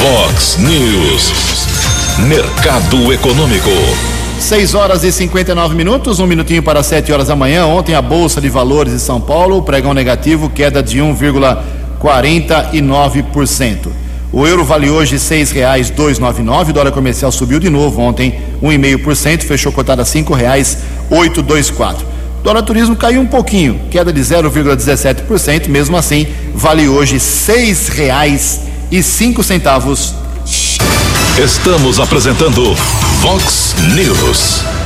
[0.00, 1.32] Vox News.
[2.26, 3.70] Mercado Econômico.
[4.40, 7.66] 6 horas e 59 minutos, um minutinho para 7 horas da manhã.
[7.66, 11.00] Ontem a Bolsa de Valores de São Paulo, pregão negativo, queda de
[12.00, 13.88] 1,49%.
[14.30, 16.70] O euro vale hoje R$ 6,299.
[16.70, 22.06] O dólar comercial subiu de novo ontem, 1,5%, fechou cotada a R$ 5,824.
[22.40, 30.14] O dólar turismo caiu um pouquinho, queda de 0,17%, mesmo assim, vale hoje R$ 6,05.
[31.42, 32.76] Estamos apresentando
[33.22, 34.77] Vox News.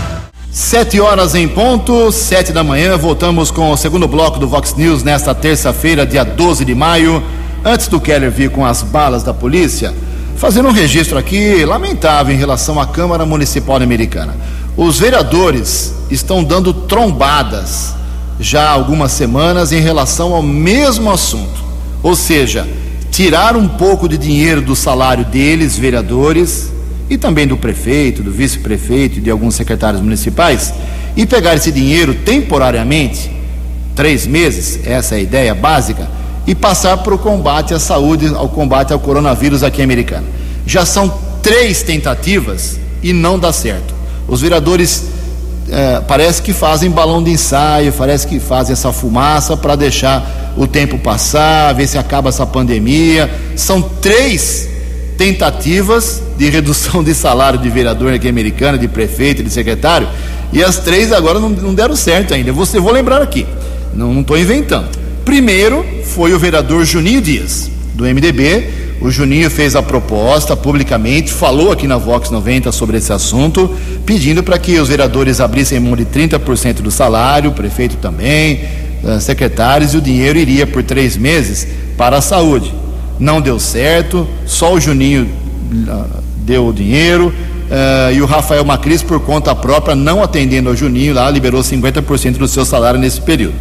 [0.53, 5.03] Sete horas em ponto, sete da manhã, voltamos com o segundo bloco do Vox News
[5.03, 7.23] nesta terça-feira, dia 12 de maio.
[7.65, 9.95] Antes do Keller vir com as balas da polícia,
[10.37, 14.37] fazendo um registro aqui lamentável em relação à Câmara Municipal Americana.
[14.77, 17.95] Os vereadores estão dando trombadas
[18.39, 21.65] já há algumas semanas em relação ao mesmo assunto.
[22.03, 22.69] Ou seja,
[23.11, 26.71] tirar um pouco de dinheiro do salário deles, vereadores,
[27.13, 30.73] e também do prefeito, do vice-prefeito e de alguns secretários municipais,
[31.15, 33.31] e pegar esse dinheiro temporariamente,
[33.95, 36.09] três meses, essa é a ideia básica
[36.47, 40.25] e passar para o combate à saúde, ao combate ao coronavírus aqui em Americana.
[40.67, 43.93] Já são três tentativas e não dá certo.
[44.27, 45.05] Os vereadores
[45.69, 50.67] é, parece que fazem balão de ensaio, parece que fazem essa fumaça para deixar o
[50.67, 53.31] tempo passar, ver se acaba essa pandemia.
[53.55, 54.72] São três
[55.23, 60.09] tentativas de redução de salário de vereador aqui em Americana, de prefeito, de secretário,
[60.53, 62.53] e as três agora não, não deram certo ainda.
[62.53, 63.47] Você vou lembrar aqui,
[63.95, 64.89] não estou inventando.
[65.25, 68.69] Primeiro foi o vereador Juninho Dias, do MDB.
[69.01, 73.73] O Juninho fez a proposta publicamente, falou aqui na Vox 90 sobre esse assunto,
[74.05, 78.65] pedindo para que os vereadores abrissem mão de 30% do salário, o prefeito também,
[79.05, 82.82] eh, secretários, e o dinheiro iria por três meses para a saúde.
[83.23, 85.31] Não deu certo, só o Juninho
[85.89, 86.07] ah,
[86.39, 87.33] deu o dinheiro,
[87.73, 92.37] Uh, e o Rafael Macris, por conta própria, não atendendo ao Juninho lá, liberou 50%
[92.37, 93.55] do seu salário nesse período.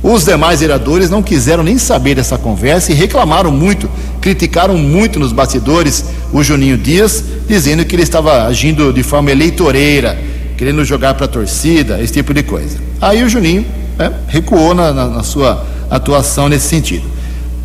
[0.00, 5.32] Os demais vereadores não quiseram nem saber dessa conversa e reclamaram muito, criticaram muito nos
[5.32, 10.16] bastidores o Juninho Dias, dizendo que ele estava agindo de forma eleitoreira,
[10.56, 12.78] querendo jogar para a torcida, esse tipo de coisa.
[13.00, 13.66] Aí o Juninho
[13.98, 17.04] né, recuou na, na, na sua atuação nesse sentido.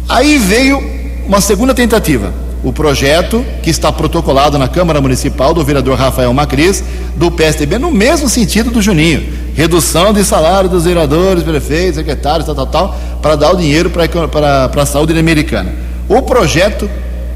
[0.10, 5.98] Aí veio uma segunda tentativa, o projeto que está protocolado na Câmara Municipal do vereador
[5.98, 6.84] Rafael Macris,
[7.16, 12.56] do PSDB, no mesmo sentido do Juninho redução de salário dos vereadores, prefeitos, secretários, tal,
[12.56, 15.74] tal, tal, para dar o dinheiro para a saúde americana.
[16.08, 16.90] O projeto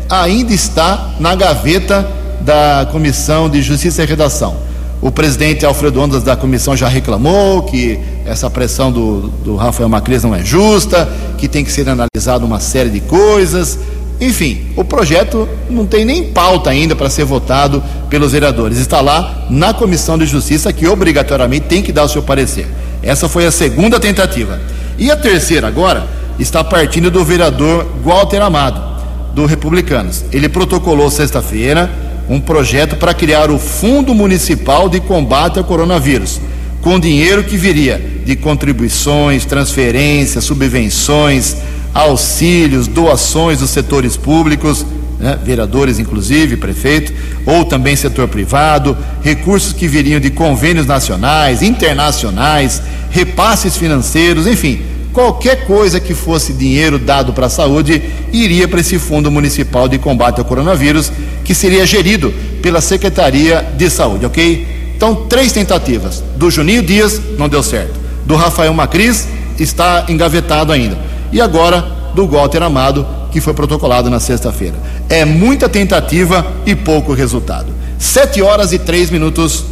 [0.10, 2.10] ainda está na gaveta
[2.42, 4.65] da Comissão de Justiça e Redação.
[5.06, 10.24] O presidente Alfredo Ondas da comissão já reclamou que essa pressão do, do Rafael Macris
[10.24, 13.78] não é justa, que tem que ser analisado uma série de coisas.
[14.20, 18.80] Enfim, o projeto não tem nem pauta ainda para ser votado pelos vereadores.
[18.80, 22.66] Está lá na Comissão de Justiça que obrigatoriamente tem que dar o seu parecer.
[23.04, 24.60] Essa foi a segunda tentativa.
[24.98, 26.08] E a terceira agora
[26.40, 28.82] está partindo do vereador Walter Amado,
[29.36, 30.26] do Republicanos.
[30.32, 36.40] Ele protocolou sexta-feira um projeto para criar o Fundo Municipal de Combate ao Coronavírus,
[36.82, 41.56] com dinheiro que viria de contribuições, transferências, subvenções,
[41.94, 44.86] auxílios, doações dos setores públicos,
[45.20, 47.14] né, vereadores inclusive, prefeito,
[47.46, 54.82] ou também setor privado, recursos que viriam de convênios nacionais, internacionais, repasses financeiros, enfim,
[55.16, 59.98] qualquer coisa que fosse dinheiro dado para a saúde iria para esse Fundo Municipal de
[59.98, 61.10] Combate ao Coronavírus,
[61.46, 64.92] que seria gerido pela Secretaria de Saúde, ok?
[64.94, 66.22] Então, três tentativas.
[66.36, 67.98] Do Juninho Dias, não deu certo.
[68.26, 69.26] Do Rafael Macris,
[69.58, 70.98] está engavetado ainda.
[71.32, 71.82] E agora,
[72.14, 74.76] do Walter Amado, que foi protocolado na sexta-feira.
[75.08, 77.68] É muita tentativa e pouco resultado.
[77.98, 79.64] Sete horas e três minutos.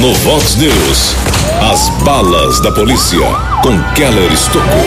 [0.00, 1.14] No Vox News,
[1.60, 3.20] as balas da polícia
[3.62, 4.84] com Keller Estocou.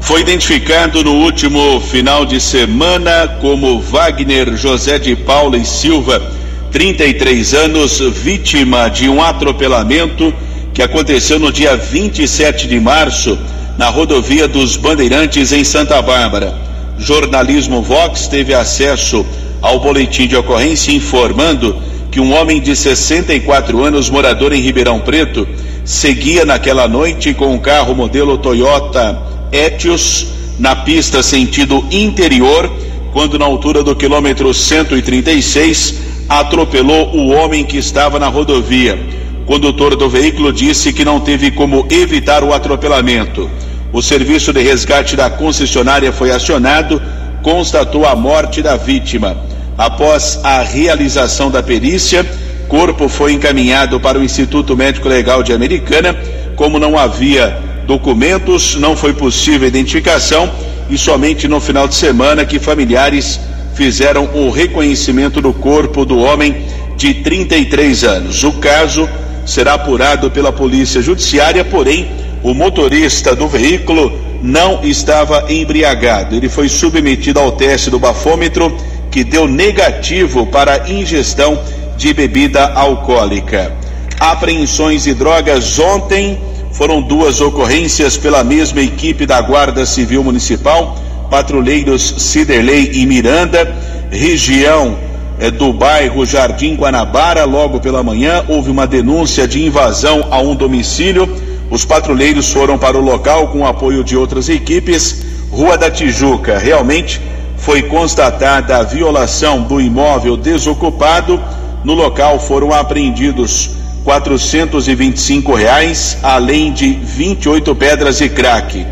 [0.00, 6.22] Foi identificado no último final de semana como Wagner José de Paula e Silva,
[6.70, 10.32] 33 anos, vítima de um atropelamento
[10.72, 13.36] que aconteceu no dia 27 de março
[13.76, 16.54] na rodovia dos Bandeirantes em Santa Bárbara.
[16.98, 19.26] Jornalismo Vox teve acesso
[19.60, 21.76] ao boletim de ocorrência informando
[22.16, 25.46] que um homem de 64 anos, morador em Ribeirão Preto,
[25.84, 29.20] seguia naquela noite com um carro modelo Toyota
[29.52, 32.72] Etios na pista sentido interior,
[33.12, 38.98] quando na altura do quilômetro 136 atropelou o homem que estava na rodovia.
[39.42, 43.50] O condutor do veículo disse que não teve como evitar o atropelamento.
[43.92, 46.98] O serviço de resgate da concessionária foi acionado,
[47.42, 49.36] constatou a morte da vítima.
[49.78, 52.24] Após a realização da perícia,
[52.68, 56.16] corpo foi encaminhado para o Instituto Médico Legal de Americana.
[56.56, 60.50] Como não havia documentos, não foi possível identificação
[60.88, 63.38] e somente no final de semana que familiares
[63.74, 66.64] fizeram o reconhecimento do corpo do homem
[66.96, 68.44] de 33 anos.
[68.44, 69.06] O caso
[69.44, 72.10] será apurado pela Polícia Judiciária, porém,
[72.42, 76.34] o motorista do veículo não estava embriagado.
[76.34, 78.74] Ele foi submetido ao teste do bafômetro
[79.16, 81.58] que deu negativo para ingestão
[81.96, 83.72] de bebida alcoólica.
[84.20, 86.38] Apreensões de drogas ontem
[86.70, 90.98] foram duas ocorrências pela mesma equipe da Guarda Civil Municipal,
[91.30, 93.74] patrulheiros Ciderley e Miranda,
[94.10, 94.98] região
[95.38, 97.46] é, do bairro Jardim Guanabara.
[97.46, 101.26] Logo pela manhã houve uma denúncia de invasão a um domicílio.
[101.70, 105.24] Os patrulheiros foram para o local com o apoio de outras equipes.
[105.50, 107.18] Rua da Tijuca, realmente
[107.56, 111.40] foi constatada a violação do imóvel desocupado.
[111.84, 113.70] No local foram apreendidos
[114.04, 118.86] 425 reais, além de 28 pedras de crack.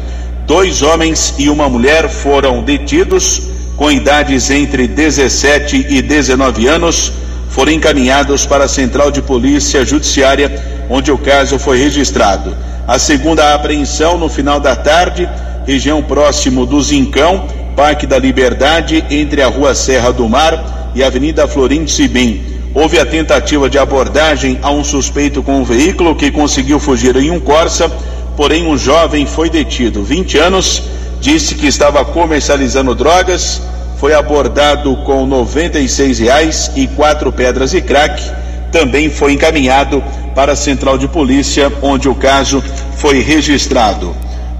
[0.47, 3.43] Dois homens e uma mulher foram detidos
[3.77, 7.13] com idades entre 17 e 19 anos.
[7.49, 10.51] Foram encaminhados para a Central de Polícia Judiciária,
[10.91, 12.57] onde o caso foi registrado.
[12.87, 15.29] A segunda apreensão no final da tarde,
[15.65, 21.09] região próximo do Zincão, Parque da Liberdade, entre a Rua Serra do Mar e a
[21.09, 22.41] Avenida Florim Sibim.
[22.75, 27.31] Houve a tentativa de abordagem a um suspeito com um veículo que conseguiu fugir em
[27.31, 27.91] um Corsa,
[28.37, 30.83] porém um jovem foi detido, 20 anos,
[31.21, 33.63] disse que estava comercializando drogas,
[33.99, 38.23] foi abordado com 96 reais e quatro pedras de crack,
[38.71, 40.03] também foi encaminhado
[40.35, 42.63] para a central de polícia, onde o caso
[42.97, 44.15] foi registrado.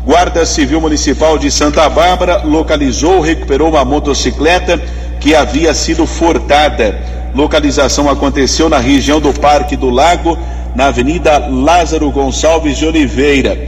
[0.05, 4.79] Guarda Civil Municipal de Santa Bárbara localizou, recuperou uma motocicleta
[5.19, 7.01] que havia sido furtada.
[7.35, 10.39] Localização aconteceu na região do Parque do Lago,
[10.77, 13.59] na Avenida Lázaro Gonçalves de Oliveira.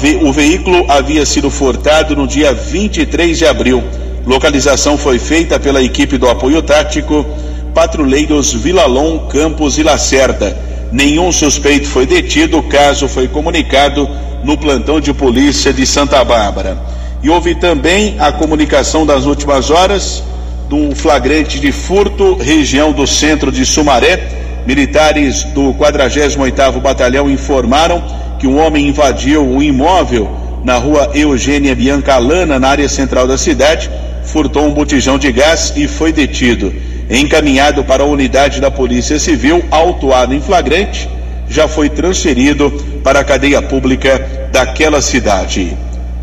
[0.00, 3.80] Ve o veículo havia sido furtado no dia 23 de abril.
[4.26, 7.24] Localização foi feita pela equipe do apoio tático,
[7.72, 10.58] patrulheiros Vilalon, Campos e Lacerda.
[10.90, 14.08] Nenhum suspeito foi detido, o caso foi comunicado
[14.44, 16.78] no plantão de polícia de Santa Bárbara.
[17.22, 20.22] E houve também a comunicação das últimas horas
[20.68, 24.20] de um flagrante de furto, região do centro de Sumaré.
[24.66, 28.02] Militares do 48º Batalhão informaram
[28.38, 30.30] que um homem invadiu um imóvel
[30.62, 33.90] na rua Eugênia Bianca Lana, na área central da cidade,
[34.24, 36.72] furtou um botijão de gás e foi detido.
[37.10, 41.08] Encaminhado para a unidade da Polícia Civil, autuado em flagrante,
[41.48, 42.72] já foi transferido
[43.04, 45.76] para a cadeia pública daquela cidade.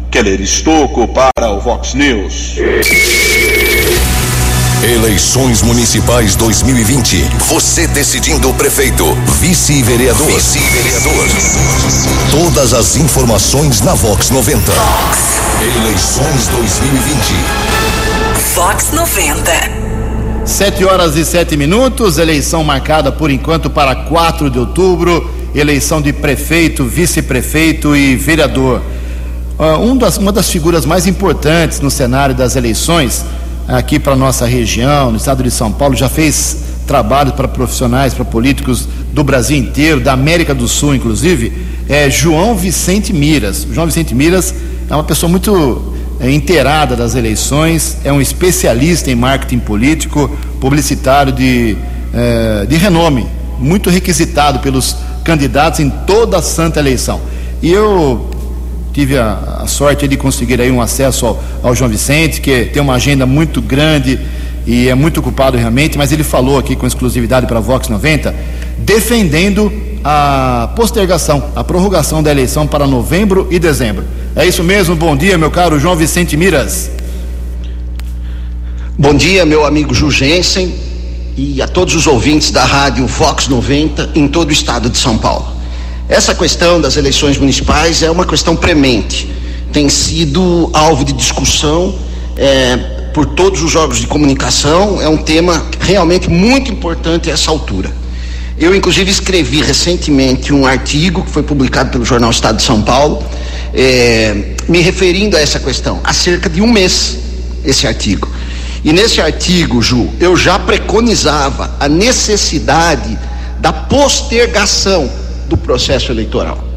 [0.09, 2.55] Keller Estocco para o Vox News.
[4.83, 7.17] Eleições Municipais 2020.
[7.47, 9.05] Você decidindo o prefeito,
[9.39, 10.25] vice-vereador.
[10.25, 11.27] Vice-vereador.
[12.31, 14.71] Todas as informações na Vox 90.
[14.71, 15.19] Vox.
[15.61, 17.35] Eleições 2020.
[18.55, 19.51] Vox 90.
[20.43, 26.13] Sete horas e sete minutos, eleição marcada por enquanto para 4 de outubro, eleição de
[26.13, 28.81] prefeito, vice-prefeito e vereador.
[29.59, 33.23] Uh, um das, uma das figuras mais importantes no cenário das eleições
[33.67, 38.25] aqui para nossa região, no estado de São Paulo, já fez trabalho para profissionais, para
[38.25, 41.53] políticos do Brasil inteiro, da América do Sul, inclusive,
[41.87, 43.67] é João Vicente Miras.
[43.71, 44.53] João Vicente Miras
[44.89, 50.29] é uma pessoa muito é, inteirada das eleições, é um especialista em marketing político,
[50.59, 51.77] publicitário de,
[52.13, 53.25] é, de renome,
[53.57, 54.95] muito requisitado pelos
[55.31, 57.21] candidatos em toda a santa eleição.
[57.61, 58.29] E eu
[58.91, 62.81] tive a, a sorte de conseguir aí um acesso ao, ao, João Vicente, que tem
[62.81, 64.19] uma agenda muito grande
[64.67, 68.35] e é muito ocupado realmente, mas ele falou aqui com exclusividade para a Vox 90,
[68.79, 69.71] defendendo
[70.03, 74.03] a postergação, a prorrogação da eleição para novembro e dezembro.
[74.35, 76.91] É isso mesmo, bom dia, meu caro João Vicente Miras.
[78.97, 80.73] Bom dia, meu amigo Ju Jensen
[81.37, 85.17] e a todos os ouvintes da rádio Fox 90 em todo o estado de São
[85.17, 85.47] Paulo.
[86.09, 89.29] Essa questão das eleições municipais é uma questão premente,
[89.71, 91.95] tem sido alvo de discussão
[92.35, 92.77] é,
[93.13, 97.91] por todos os órgãos de comunicação, é um tema realmente muito importante a essa altura.
[98.57, 103.23] Eu, inclusive, escrevi recentemente um artigo que foi publicado pelo jornal Estado de São Paulo,
[103.73, 107.17] é, me referindo a essa questão, há cerca de um mês,
[107.63, 108.27] esse artigo.
[108.83, 113.17] E nesse artigo, Ju, eu já preconizava a necessidade
[113.59, 115.09] da postergação
[115.47, 116.71] do processo eleitoral.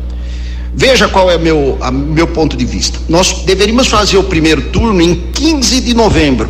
[0.76, 2.98] Veja qual é meu a, meu ponto de vista.
[3.08, 6.48] Nós deveríamos fazer o primeiro turno em 15 de novembro,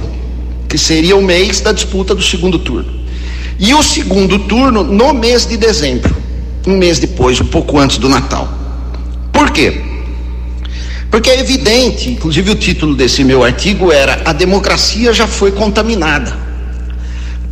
[0.69, 3.05] que seria o mês da disputa do segundo turno.
[3.59, 6.17] E o segundo turno no mês de dezembro,
[6.67, 8.49] um mês depois, um pouco antes do Natal.
[9.33, 9.94] Por quê?
[11.15, 16.37] Porque é evidente, inclusive o título desse meu artigo era A democracia já foi contaminada.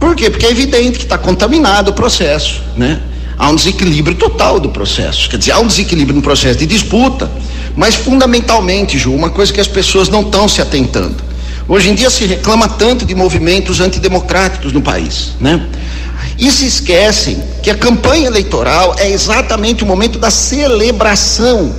[0.00, 0.28] Por quê?
[0.28, 3.00] Porque é evidente que está contaminado o processo, né?
[3.38, 5.30] Há um desequilíbrio total do processo.
[5.30, 7.30] Quer dizer, há um desequilíbrio no processo de disputa,
[7.76, 11.22] mas fundamentalmente, Ju, uma coisa que as pessoas não estão se atentando.
[11.68, 15.68] Hoje em dia se reclama tanto de movimentos antidemocráticos no país, né?
[16.36, 21.72] E se esquecem que a campanha eleitoral é exatamente o momento da celebração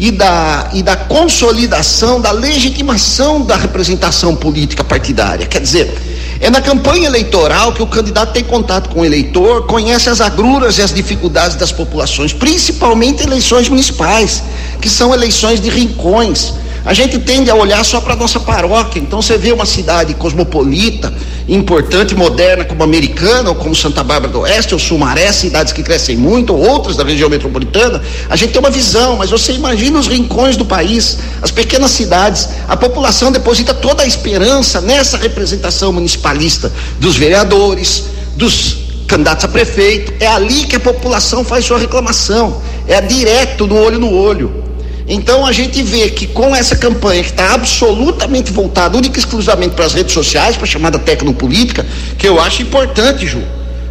[0.00, 5.46] e da, e da consolidação, da legitimação da representação política partidária.
[5.46, 5.94] Quer dizer,
[6.40, 10.78] é na campanha eleitoral que o candidato tem contato com o eleitor, conhece as agruras
[10.78, 14.42] e as dificuldades das populações, principalmente eleições municipais,
[14.80, 16.54] que são eleições de rincões
[16.90, 18.98] a gente tende a olhar só para a nossa paróquia.
[18.98, 21.14] Então você vê uma cidade cosmopolita,
[21.46, 26.16] importante, moderna, como Americana, ou como Santa Bárbara do Oeste, ou Sumaré, cidades que crescem
[26.16, 28.02] muito, ou outras da região metropolitana.
[28.28, 32.48] A gente tem uma visão, mas você imagina os rincões do país, as pequenas cidades.
[32.66, 40.12] A população deposita toda a esperança nessa representação municipalista dos vereadores, dos candidatos a prefeito.
[40.18, 42.60] É ali que a população faz sua reclamação.
[42.88, 44.69] É direto, no olho no olho.
[45.08, 49.74] Então a gente vê que com essa campanha que está absolutamente voltada única e exclusivamente
[49.74, 51.86] para as redes sociais, para a chamada tecnopolítica,
[52.18, 53.42] que eu acho importante, Ju.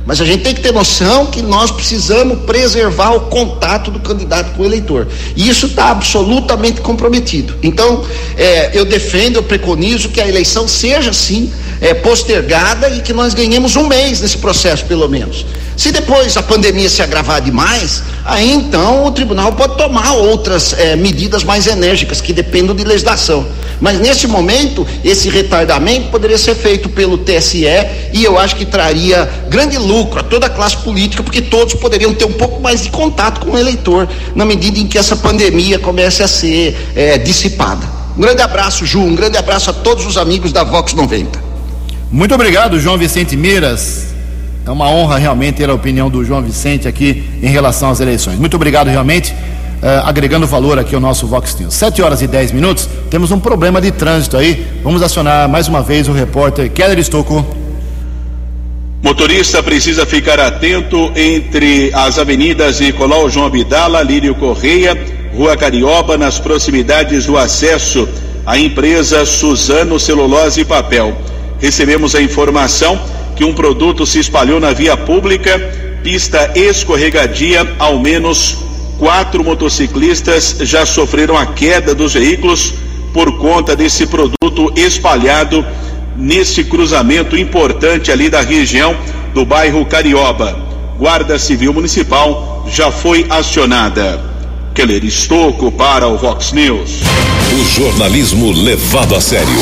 [0.09, 4.55] Mas a gente tem que ter noção que nós precisamos preservar o contato do candidato
[4.55, 5.07] com o eleitor.
[5.35, 7.55] E isso está absolutamente comprometido.
[7.61, 8.03] Então,
[8.35, 13.35] é, eu defendo, eu preconizo que a eleição seja, sim, é, postergada e que nós
[13.35, 15.45] ganhemos um mês nesse processo, pelo menos.
[15.79, 20.97] Se depois a pandemia se agravar demais, aí então o tribunal pode tomar outras é,
[20.97, 23.47] medidas mais enérgicas que dependam de legislação.
[23.79, 27.63] Mas nesse momento, esse retardamento poderia ser feito pelo TSE
[28.11, 32.13] e eu acho que traria grande lucro a toda a classe política, porque todos poderiam
[32.13, 34.05] ter um pouco mais de contato com o eleitor
[34.35, 37.87] na medida em que essa pandemia comece a ser é, dissipada.
[38.17, 41.41] Um grande abraço, Ju, um grande abraço a todos os amigos da Vox 90.
[42.11, 44.18] Muito obrigado, João Vicente Miras.
[44.69, 48.37] É uma honra realmente ter a opinião do João Vicente aqui em relação às eleições.
[48.37, 51.73] Muito obrigado realmente, uh, agregando valor aqui ao nosso Vox News.
[51.73, 54.67] 7 horas e 10 minutos, temos um problema de trânsito aí.
[54.83, 57.43] Vamos acionar mais uma vez o repórter Keller Estocco.
[59.01, 64.95] Motorista precisa ficar atento entre as avenidas Nicolau João Abdala, Lírio Correia,
[65.35, 68.07] Rua Carioba, nas proximidades do acesso
[68.45, 71.17] à empresa Suzano Celulose e Papel.
[71.59, 73.01] Recebemos a informação
[73.39, 75.57] que um produto se espalhou na via pública,
[76.03, 78.57] pista escorregadia, ao menos
[78.97, 82.73] quatro motociclistas já sofreram a queda dos veículos
[83.13, 85.65] por conta desse produto espalhado
[86.17, 88.93] nesse cruzamento importante ali da região
[89.33, 90.59] do bairro Carioba.
[90.97, 94.19] Guarda Civil Municipal já foi acionada.
[94.75, 97.03] Keller Estocco para o Vox News.
[97.53, 99.61] O jornalismo levado a sério.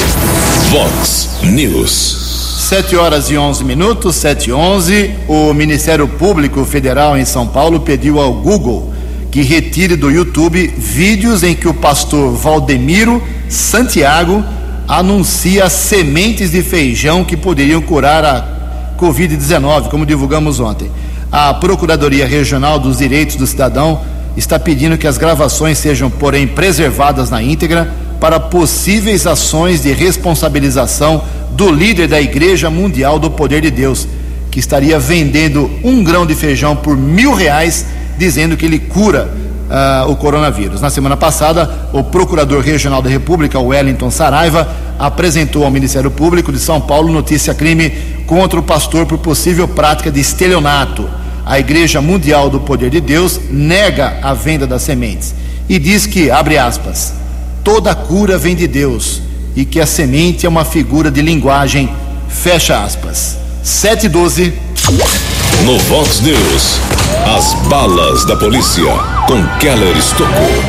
[0.71, 2.26] Vox News.
[2.67, 5.11] 7 horas e 11 minutos, 7 e 11.
[5.25, 8.91] O Ministério Público Federal em São Paulo pediu ao Google
[9.31, 14.43] que retire do YouTube vídeos em que o pastor Valdemiro Santiago
[14.85, 18.45] anuncia sementes de feijão que poderiam curar a
[18.99, 20.91] Covid-19, como divulgamos ontem.
[21.31, 24.01] A Procuradoria Regional dos Direitos do Cidadão
[24.35, 31.23] está pedindo que as gravações sejam, porém, preservadas na íntegra para possíveis ações de responsabilização
[31.51, 34.07] do líder da Igreja Mundial do Poder de Deus,
[34.51, 37.85] que estaria vendendo um grão de feijão por mil reais,
[38.17, 39.29] dizendo que ele cura
[39.67, 40.81] uh, o coronavírus.
[40.81, 46.59] Na semana passada, o Procurador Regional da República, Wellington Saraiva, apresentou ao Ministério Público de
[46.59, 47.91] São Paulo notícia crime
[48.25, 51.07] contra o pastor por possível prática de estelionato.
[51.45, 55.33] A Igreja Mundial do Poder de Deus nega a venda das sementes
[55.69, 57.13] e diz que, abre aspas,
[57.67, 59.21] toda cura vem de Deus
[59.53, 61.89] e que a semente é uma figura de linguagem,
[62.29, 63.37] fecha aspas.
[63.61, 64.53] 712.
[65.65, 66.79] No Vox News,
[67.25, 68.85] as balas da polícia
[69.27, 70.63] com Keller Estocou.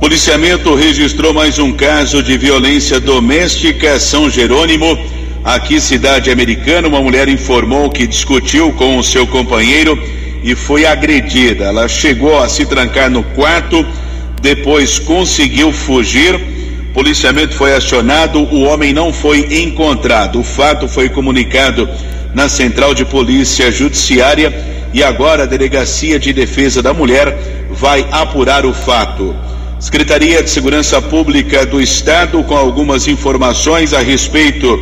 [0.00, 4.98] Policiamento registrou mais um caso de violência doméstica São Jerônimo.
[5.44, 10.02] Aqui, cidade americana, uma mulher informou que discutiu com o seu companheiro
[10.42, 11.64] e foi agredida.
[11.64, 13.84] Ela chegou a se trancar no quarto,
[14.44, 16.38] depois conseguiu fugir.
[16.92, 20.38] Policiamento foi acionado, o homem não foi encontrado.
[20.38, 21.88] O fato foi comunicado
[22.34, 24.52] na Central de Polícia Judiciária
[24.92, 27.34] e agora a Delegacia de Defesa da Mulher
[27.70, 29.34] vai apurar o fato.
[29.80, 34.78] Secretaria de Segurança Pública do Estado com algumas informações a respeito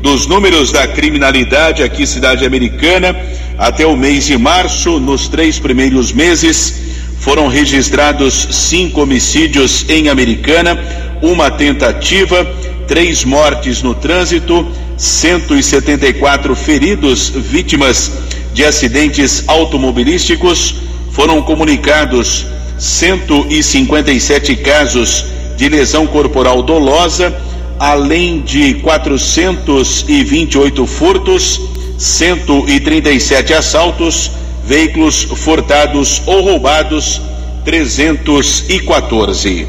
[0.00, 3.14] dos números da criminalidade aqui cidade americana
[3.58, 6.90] até o mês de março, nos três primeiros meses,
[7.20, 10.76] foram registrados cinco homicídios em Americana,
[11.22, 12.44] uma tentativa,
[12.88, 14.66] três mortes no trânsito,
[14.96, 18.10] 174 feridos, vítimas
[18.54, 20.76] de acidentes automobilísticos,
[21.12, 22.46] foram comunicados
[22.78, 27.38] 157 casos de lesão corporal dolosa,
[27.78, 31.60] além de 428 furtos,
[31.98, 34.30] 137 assaltos,
[34.64, 37.20] veículos furtados ou roubados,
[37.64, 39.66] 314.